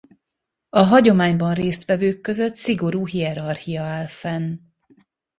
[0.69, 4.55] A hagyományban részt vevők között szigorú hierarchia áll fenn.